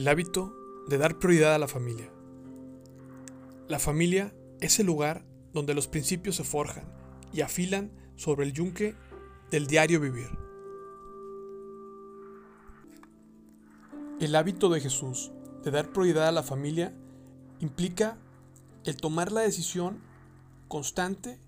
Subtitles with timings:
[0.00, 2.10] El hábito de dar prioridad a la familia.
[3.68, 6.90] La familia es el lugar donde los principios se forjan
[7.34, 8.94] y afilan sobre el yunque
[9.50, 10.30] del diario vivir.
[14.20, 15.32] El hábito de Jesús
[15.64, 16.94] de dar prioridad a la familia
[17.58, 18.16] implica
[18.86, 20.00] el tomar la decisión
[20.68, 21.38] constante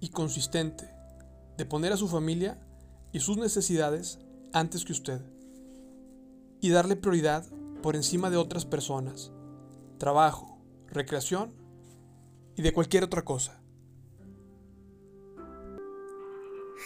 [0.00, 0.86] y consistente
[1.56, 2.60] de poner a su familia
[3.10, 4.18] y sus necesidades
[4.52, 5.22] antes que usted
[6.64, 7.44] y darle prioridad
[7.82, 9.30] por encima de otras personas,
[9.98, 11.52] trabajo, recreación
[12.56, 13.60] y de cualquier otra cosa.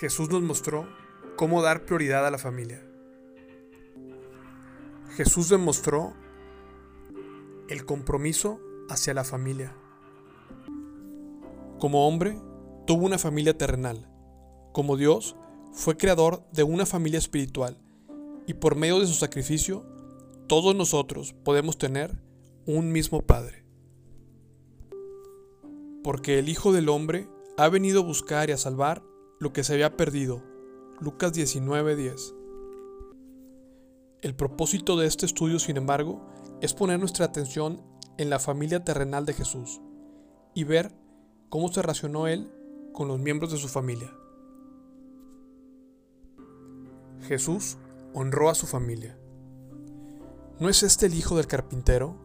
[0.01, 0.89] Jesús nos mostró
[1.37, 2.83] cómo dar prioridad a la familia.
[5.11, 6.13] Jesús demostró
[7.69, 8.59] el compromiso
[8.91, 9.77] hacia la familia.
[11.79, 12.37] Como hombre,
[12.85, 14.11] tuvo una familia terrenal.
[14.73, 15.37] Como Dios,
[15.71, 17.81] fue creador de una familia espiritual
[18.49, 19.85] y por medio de su sacrificio,
[20.47, 22.19] todos nosotros podemos tener
[22.65, 23.63] un mismo Padre.
[26.03, 29.03] Porque el Hijo del Hombre ha venido a buscar y a salvar
[29.39, 30.43] lo que se había perdido.
[30.99, 32.35] Lucas 19:10.
[34.23, 36.27] El propósito de este estudio, sin embargo,
[36.63, 37.83] es poner nuestra atención
[38.17, 39.83] en la familia terrenal de Jesús
[40.55, 40.91] y ver
[41.51, 42.51] cómo se relacionó Él
[42.95, 44.11] con los miembros de su familia.
[47.29, 47.77] Jesús
[48.15, 49.19] honró a su familia.
[50.59, 52.17] ¿No es este el hijo del carpintero?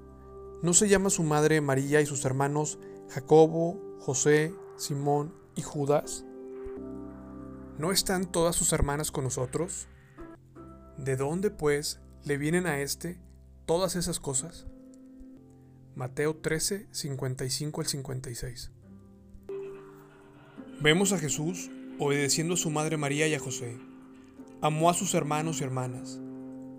[0.61, 6.25] ¿No se llama su madre María y sus hermanos Jacobo, José, Simón y Judas?
[7.77, 9.87] ¿No están todas sus hermanas con nosotros?
[10.97, 13.19] ¿De dónde, pues, le vienen a éste
[13.65, 14.67] todas esas cosas?
[15.95, 18.71] Mateo 13, 55 al 56.
[20.81, 23.79] Vemos a Jesús obedeciendo a su madre María y a José
[24.63, 26.21] Amó a sus hermanos y hermanas.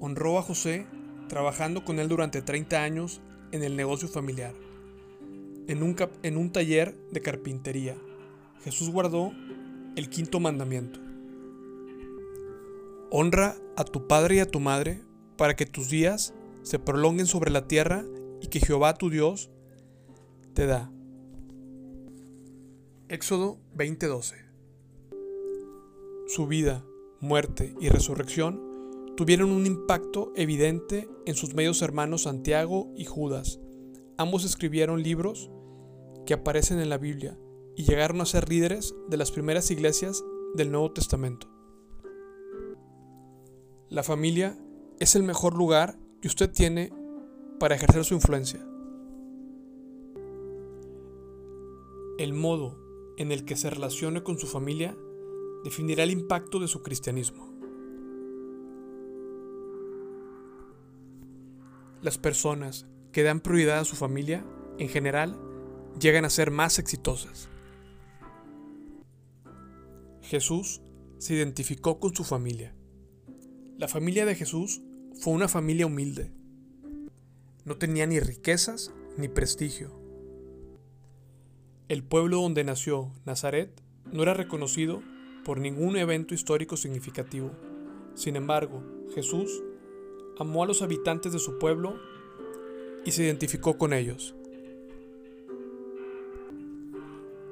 [0.00, 0.86] Honró a José
[1.28, 3.20] trabajando con él durante 30 años
[3.52, 4.54] en el negocio familiar.
[5.68, 7.94] En un, en un taller de carpintería,
[8.62, 9.32] Jesús guardó
[9.96, 10.98] el quinto mandamiento.
[13.10, 15.02] Honra a tu padre y a tu madre
[15.36, 18.02] para que tus días se prolonguen sobre la tierra
[18.40, 19.50] y que Jehová tu Dios
[20.54, 20.90] te da.
[23.10, 24.36] Éxodo 20:12
[26.26, 26.82] Su vida,
[27.24, 28.62] muerte y resurrección
[29.16, 33.60] tuvieron un impacto evidente en sus medios hermanos Santiago y Judas.
[34.18, 35.50] Ambos escribieron libros
[36.26, 37.38] que aparecen en la Biblia
[37.76, 40.22] y llegaron a ser líderes de las primeras iglesias
[40.54, 41.48] del Nuevo Testamento.
[43.88, 44.58] La familia
[45.00, 46.92] es el mejor lugar que usted tiene
[47.58, 48.60] para ejercer su influencia.
[52.18, 52.78] El modo
[53.16, 54.96] en el que se relacione con su familia
[55.64, 57.52] definirá el impacto de su cristianismo.
[62.02, 64.44] Las personas que dan prioridad a su familia,
[64.78, 65.40] en general,
[65.98, 67.48] llegan a ser más exitosas.
[70.20, 70.82] Jesús
[71.18, 72.74] se identificó con su familia.
[73.78, 74.82] La familia de Jesús
[75.14, 76.30] fue una familia humilde.
[77.64, 79.98] No tenía ni riquezas ni prestigio.
[81.88, 83.80] El pueblo donde nació Nazaret
[84.12, 85.02] no era reconocido
[85.44, 87.50] por ningún evento histórico significativo.
[88.14, 88.82] Sin embargo,
[89.14, 89.62] Jesús
[90.38, 91.98] amó a los habitantes de su pueblo
[93.04, 94.34] y se identificó con ellos.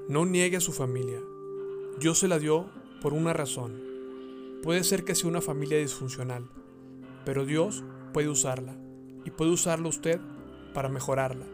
[0.08, 1.20] No niegue a su familia.
[1.98, 2.66] Dios se la dio
[3.00, 3.81] por una razón.
[4.62, 6.48] Puede ser que sea una familia disfuncional,
[7.25, 8.76] pero Dios puede usarla
[9.25, 10.20] y puede usarla usted
[10.72, 11.47] para mejorarla.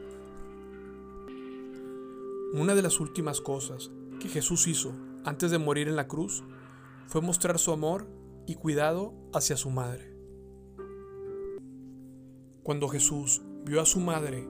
[2.53, 3.91] Una de las últimas cosas
[4.21, 4.94] que Jesús hizo
[5.28, 6.43] antes de morir en la cruz
[7.06, 8.09] fue mostrar su amor
[8.47, 10.16] y cuidado hacia su madre.
[12.62, 14.49] Cuando Jesús vio a su madre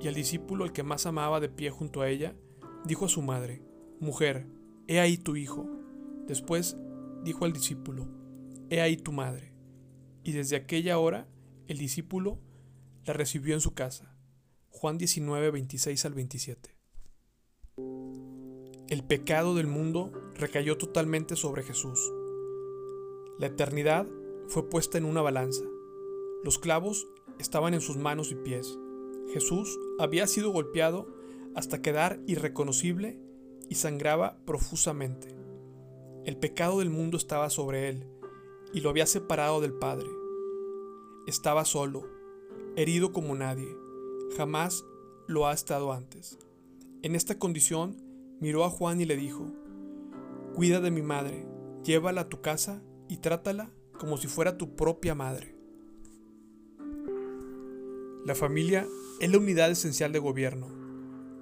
[0.00, 2.34] y al discípulo el que más amaba de pie junto a ella,
[2.84, 3.62] dijo a su madre,
[4.00, 4.48] Mujer,
[4.88, 5.64] he ahí tu hijo.
[6.26, 6.76] Después
[7.22, 8.08] dijo al discípulo,
[8.68, 9.52] He ahí tu madre.
[10.24, 11.28] Y desde aquella hora
[11.68, 12.40] el discípulo
[13.04, 14.16] la recibió en su casa.
[14.70, 16.75] Juan 19, 26 al 27.
[19.08, 22.12] Pecado del mundo recayó totalmente sobre Jesús.
[23.38, 24.04] La eternidad
[24.48, 25.62] fue puesta en una balanza.
[26.42, 27.06] Los clavos
[27.38, 28.76] estaban en sus manos y pies.
[29.32, 31.06] Jesús había sido golpeado
[31.54, 33.20] hasta quedar irreconocible
[33.68, 35.28] y sangraba profusamente.
[36.24, 38.08] El pecado del mundo estaba sobre él
[38.72, 40.08] y lo había separado del Padre.
[41.28, 42.08] Estaba solo,
[42.74, 43.68] herido como nadie.
[44.36, 44.84] Jamás
[45.28, 46.40] lo ha estado antes.
[47.02, 48.05] En esta condición
[48.40, 49.52] miró a Juan y le dijo,
[50.54, 51.46] Cuida de mi madre,
[51.84, 55.54] llévala a tu casa y trátala como si fuera tu propia madre.
[58.24, 58.86] La familia
[59.20, 60.68] es la unidad esencial de gobierno,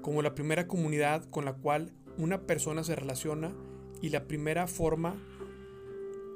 [0.03, 3.53] como la primera comunidad con la cual una persona se relaciona
[4.03, 5.17] y la primera forma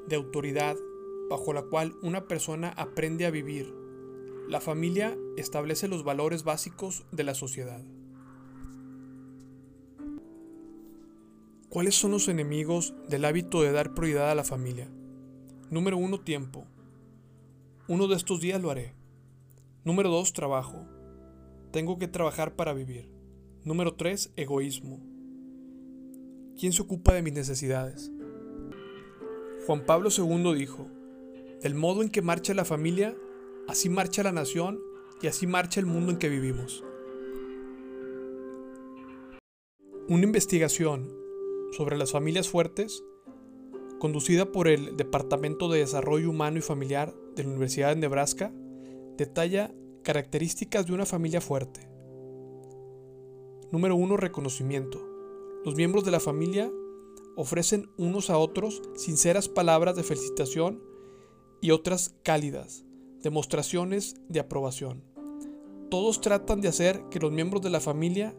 [0.08, 0.76] de autoridad
[1.28, 3.74] bajo la cual una persona aprende a vivir.
[4.48, 7.84] La familia establece los valores básicos de la sociedad.
[11.70, 14.88] ¿Cuáles son los enemigos del hábito de dar prioridad a la familia?
[15.68, 16.20] Número 1.
[16.20, 16.66] Tiempo.
[17.88, 18.94] Uno de estos días lo haré.
[19.84, 20.32] Número 2.
[20.32, 20.86] Trabajo.
[21.70, 23.10] Tengo que trabajar para vivir.
[23.64, 24.32] Número 3.
[24.36, 24.98] Egoísmo.
[26.58, 28.10] ¿Quién se ocupa de mis necesidades?
[29.66, 30.88] Juan Pablo II dijo,
[31.60, 33.14] del modo en que marcha la familia,
[33.68, 34.80] así marcha la nación
[35.20, 36.82] y así marcha el mundo en que vivimos.
[40.08, 41.17] Una investigación
[41.72, 43.02] sobre las familias fuertes,
[43.98, 48.52] conducida por el Departamento de Desarrollo Humano y Familiar de la Universidad de Nebraska,
[49.16, 49.72] detalla
[50.02, 51.88] características de una familia fuerte.
[53.70, 54.16] Número 1.
[54.16, 55.04] Reconocimiento.
[55.64, 56.70] Los miembros de la familia
[57.36, 60.82] ofrecen unos a otros sinceras palabras de felicitación
[61.60, 62.84] y otras cálidas,
[63.22, 65.04] demostraciones de aprobación.
[65.90, 68.34] Todos tratan de hacer que los miembros de la familia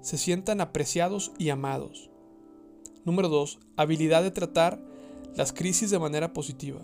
[0.00, 2.09] se sientan apreciados y amados.
[3.04, 3.58] Número 2.
[3.76, 4.78] Habilidad de tratar
[5.34, 6.80] las crisis de manera positiva.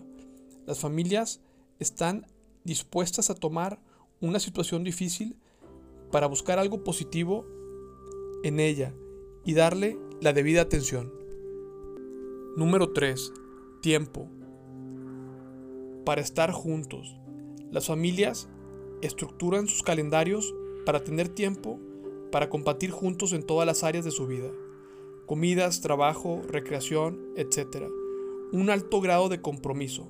[0.66, 1.40] Las familias
[1.78, 2.26] están
[2.64, 3.78] dispuestas a tomar
[4.20, 5.36] una situación difícil
[6.10, 7.46] para buscar algo positivo
[8.42, 8.94] en ella
[9.44, 11.12] y darle la debida atención.
[12.56, 13.32] Número 3.
[13.82, 14.26] Tiempo.
[16.06, 17.14] Para estar juntos.
[17.70, 18.48] Las familias
[19.02, 20.54] estructuran sus calendarios
[20.86, 21.78] para tener tiempo
[22.32, 24.50] para compartir juntos en todas las áreas de su vida.
[25.26, 27.88] Comidas, trabajo, recreación, etc.
[28.52, 30.08] Un alto grado de compromiso.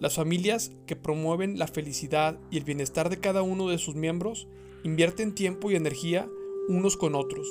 [0.00, 4.48] Las familias que promueven la felicidad y el bienestar de cada uno de sus miembros
[4.82, 6.28] invierten tiempo y energía
[6.68, 7.46] unos con otros.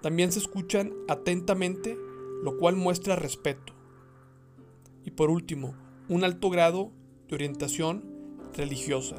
[0.00, 1.98] También se escuchan atentamente,
[2.42, 3.72] lo cual muestra respeto.
[5.04, 5.74] Y por último,
[6.08, 6.92] un alto grado
[7.28, 8.04] de orientación
[8.54, 9.16] religiosa.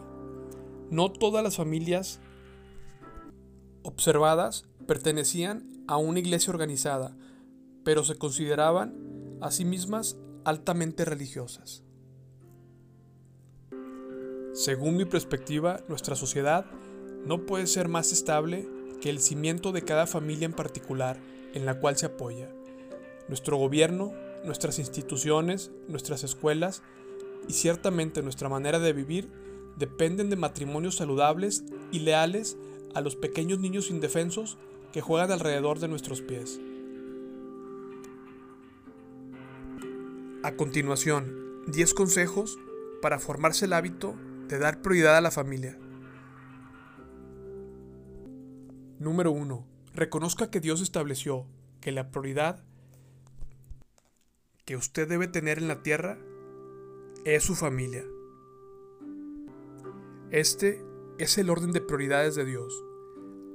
[0.90, 2.22] No todas las familias
[3.84, 7.16] observadas pertenecían a una iglesia organizada,
[7.84, 11.84] pero se consideraban a sí mismas altamente religiosas.
[14.54, 16.66] Según mi perspectiva, nuestra sociedad
[17.26, 18.68] no puede ser más estable
[19.02, 21.18] que el cimiento de cada familia en particular
[21.54, 22.50] en la cual se apoya.
[23.28, 24.14] Nuestro gobierno,
[24.46, 26.84] nuestras instituciones, nuestras escuelas
[27.48, 29.30] y ciertamente nuestra manera de vivir
[29.78, 32.58] dependen de matrimonios saludables y leales
[32.94, 34.58] a los pequeños niños indefensos
[34.94, 36.62] que juegan alrededor de nuestros pies.
[40.44, 42.60] A continuación, 10 consejos
[43.02, 44.16] para formarse el hábito
[44.48, 45.78] de dar prioridad a la familia.
[49.00, 49.66] Número 1.
[49.96, 51.48] Reconozca que Dios estableció
[51.82, 52.64] que la prioridad
[54.64, 56.20] que usted debe tener en la tierra
[57.26, 58.06] es su familia.
[60.30, 60.86] Este
[61.18, 62.74] es el orden de prioridades de Dios.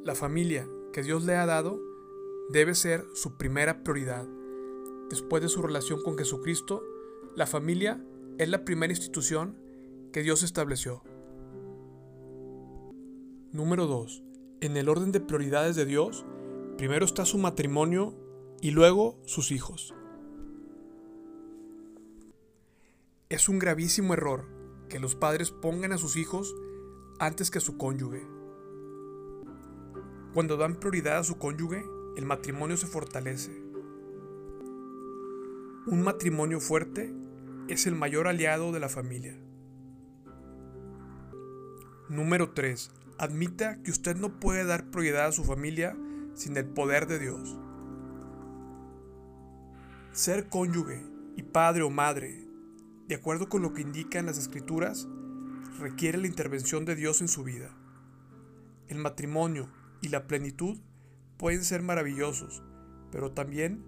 [0.04, 1.80] La familia que Dios le ha dado
[2.50, 4.26] debe ser su primera prioridad.
[5.10, 6.82] Después de su relación con Jesucristo,
[7.34, 8.02] la familia
[8.38, 9.56] es la primera institución
[10.12, 11.02] que Dios estableció.
[13.52, 14.22] Número 2.
[14.60, 16.24] En el orden de prioridades de Dios,
[16.76, 18.14] primero está su matrimonio
[18.60, 19.94] y luego sus hijos.
[23.28, 24.46] Es un gravísimo error
[24.88, 26.54] que los padres pongan a sus hijos
[27.18, 28.37] antes que a su cónyuge.
[30.34, 31.84] Cuando dan prioridad a su cónyuge,
[32.16, 33.50] el matrimonio se fortalece.
[35.86, 37.14] Un matrimonio fuerte
[37.68, 39.38] es el mayor aliado de la familia.
[42.10, 42.90] Número 3.
[43.18, 45.96] Admita que usted no puede dar prioridad a su familia
[46.34, 47.58] sin el poder de Dios.
[50.12, 51.04] Ser cónyuge
[51.36, 52.46] y padre o madre,
[53.06, 55.08] de acuerdo con lo que indican las escrituras,
[55.78, 57.74] requiere la intervención de Dios en su vida.
[58.88, 59.68] El matrimonio
[60.02, 60.78] y la plenitud
[61.36, 62.62] pueden ser maravillosos,
[63.10, 63.84] pero también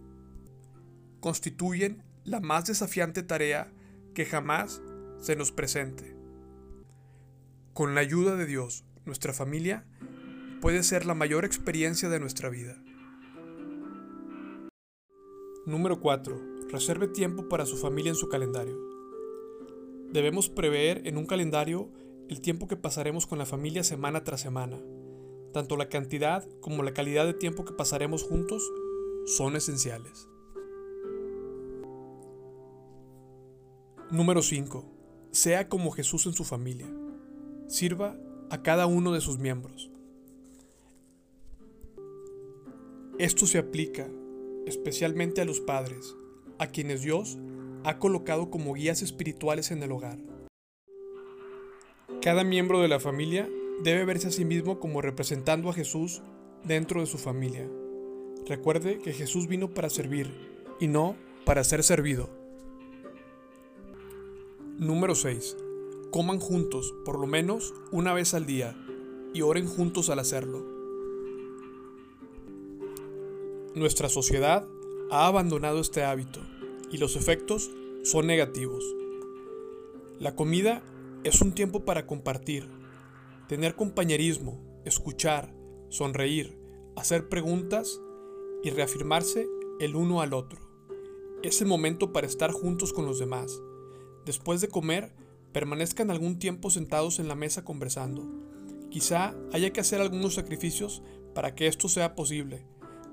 [1.20, 3.72] constituyen la más desafiante tarea
[4.14, 4.82] que jamás
[5.20, 6.16] se nos presente.
[7.74, 9.84] Con la ayuda de Dios, nuestra familia
[10.60, 12.76] puede ser la mayor experiencia de nuestra vida.
[15.66, 16.68] Número 4.
[16.70, 18.78] Reserve tiempo para su familia en su calendario.
[20.12, 21.90] Debemos prever en un calendario
[22.28, 24.78] el tiempo que pasaremos con la familia semana tras semana.
[25.52, 28.62] Tanto la cantidad como la calidad de tiempo que pasaremos juntos
[29.26, 30.28] son esenciales.
[34.11, 34.85] Número 5.
[35.33, 36.88] Sea como Jesús en su familia.
[37.69, 38.16] sirva
[38.50, 39.92] a cada uno de sus miembros.
[43.19, 44.09] Esto se aplica
[44.66, 46.16] especialmente a los padres,
[46.59, 47.38] a quienes Dios
[47.85, 50.19] ha colocado como guías espirituales en el hogar.
[52.21, 53.49] Cada miembro de la familia
[53.82, 56.22] debe verse a sí mismo como representando a Jesús
[56.64, 57.68] dentro de su familia.
[58.46, 60.30] Recuerde que Jesús vino para servir
[60.80, 62.28] y no para ser servido.
[64.78, 65.56] Número 6.
[66.10, 68.76] Coman juntos por lo menos una vez al día
[69.32, 70.64] y oren juntos al hacerlo.
[73.75, 74.66] Nuestra sociedad
[75.10, 76.40] ha abandonado este hábito
[76.90, 77.70] y los efectos
[78.02, 78.84] son negativos.
[80.18, 80.82] La comida
[81.25, 82.68] es un tiempo para compartir,
[83.50, 85.52] tener compañerismo, escuchar,
[85.88, 86.57] sonreír,
[86.95, 88.00] hacer preguntas
[88.62, 89.49] y reafirmarse
[89.80, 90.61] el uno al otro.
[91.42, 93.61] Es el momento para estar juntos con los demás.
[94.25, 95.16] Después de comer,
[95.50, 98.23] permanezcan algún tiempo sentados en la mesa conversando.
[98.88, 101.02] Quizá haya que hacer algunos sacrificios
[101.35, 102.64] para que esto sea posible,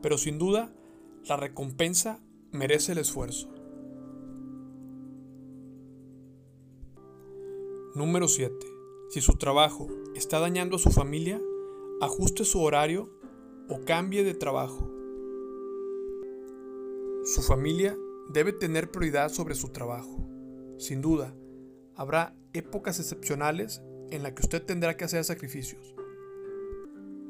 [0.03, 0.71] pero sin duda,
[1.27, 2.19] la recompensa
[2.51, 3.49] merece el esfuerzo.
[7.95, 8.76] Número 7.
[9.09, 11.41] Si su trabajo está dañando a su familia,
[12.01, 13.09] ajuste su horario
[13.69, 14.91] o cambie de trabajo.
[17.23, 17.97] Su familia
[18.29, 20.27] debe tener prioridad sobre su trabajo.
[20.77, 21.33] Sin duda,
[21.95, 25.95] habrá épocas excepcionales en las que usted tendrá que hacer sacrificios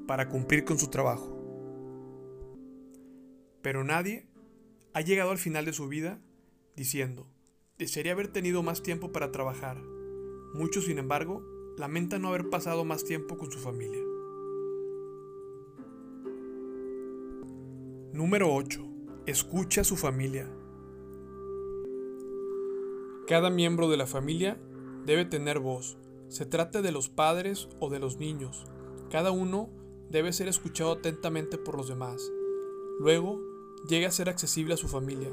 [0.07, 1.34] para cumplir con su trabajo.
[3.62, 4.27] Pero nadie
[4.93, 6.22] ha llegado al final de su vida
[6.75, 7.27] diciendo,
[7.77, 9.77] desearía haber tenido más tiempo para trabajar
[10.53, 11.43] Muchos, sin embargo,
[11.77, 14.03] lamentan no haber pasado más tiempo con su familia.
[18.13, 18.84] Número 8.
[19.27, 20.50] Escucha a su familia.
[23.27, 24.57] Cada miembro de la familia
[25.05, 25.98] debe tener voz.
[26.29, 28.65] Se trate de los padres o de los niños.
[29.12, 29.69] Cada uno
[30.10, 32.31] debe ser escuchado atentamente por los demás.
[33.00, 33.39] Luego,
[33.88, 35.29] llegue a ser accesible a su familia.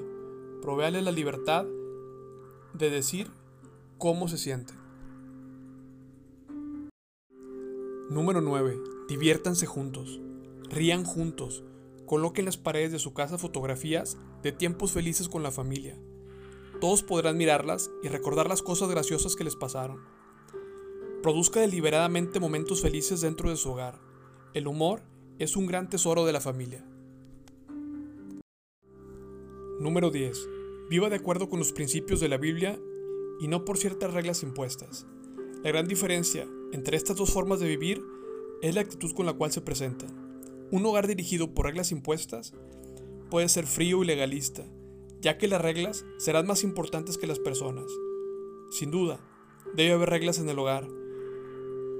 [0.60, 1.64] Proveale la libertad
[2.74, 3.30] de decir
[3.96, 4.83] cómo se siente.
[8.10, 8.78] Número 9.
[9.08, 10.20] Diviértanse juntos.
[10.68, 11.64] Rían juntos.
[12.04, 15.96] Coloquen en las paredes de su casa fotografías de tiempos felices con la familia.
[16.82, 20.02] Todos podrán mirarlas y recordar las cosas graciosas que les pasaron.
[21.22, 23.98] Produzca deliberadamente momentos felices dentro de su hogar.
[24.52, 25.00] El humor
[25.38, 26.84] es un gran tesoro de la familia.
[29.80, 30.46] Número 10.
[30.90, 32.78] Viva de acuerdo con los principios de la Biblia
[33.40, 35.06] y no por ciertas reglas impuestas.
[35.62, 38.02] La gran diferencia entre estas dos formas de vivir
[38.62, 40.24] es la actitud con la cual se presentan.
[40.70, 42.54] Un hogar dirigido por reglas impuestas
[43.30, 44.64] puede ser frío y legalista,
[45.20, 47.86] ya que las reglas serán más importantes que las personas.
[48.70, 49.20] Sin duda,
[49.74, 50.86] debe haber reglas en el hogar,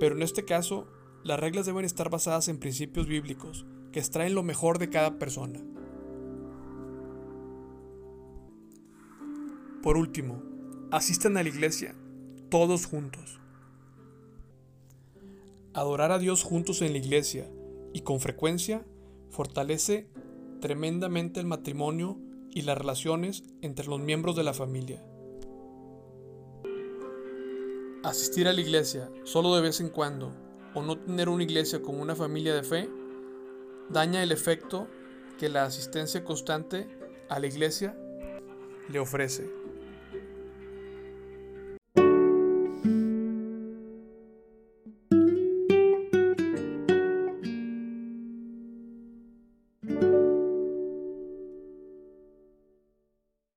[0.00, 0.86] pero en este caso,
[1.22, 5.60] las reglas deben estar basadas en principios bíblicos que extraen lo mejor de cada persona.
[9.82, 10.42] Por último,
[10.90, 11.94] asistan a la iglesia,
[12.48, 13.40] todos juntos.
[15.74, 17.50] Adorar a Dios juntos en la iglesia
[17.92, 18.86] y con frecuencia
[19.30, 20.08] fortalece
[20.60, 22.16] tremendamente el matrimonio
[22.52, 25.04] y las relaciones entre los miembros de la familia.
[28.04, 30.32] Asistir a la iglesia solo de vez en cuando
[30.74, 32.88] o no tener una iglesia como una familia de fe
[33.90, 34.86] daña el efecto
[35.40, 36.86] que la asistencia constante
[37.28, 37.98] a la iglesia
[38.88, 39.63] le ofrece.